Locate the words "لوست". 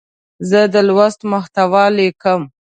0.87-1.19